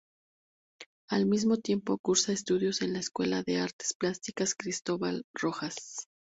Al 1.11 1.27
mismo 1.27 1.57
tiempo, 1.57 1.99
cursa 1.99 2.31
estudios 2.33 2.81
en 2.81 2.93
la 2.93 2.97
escuela 2.97 3.43
de 3.43 3.59
Artes 3.59 3.93
Plásticas 3.93 4.55
"Cristóbal 4.55 5.25
Rojas". 5.35 6.07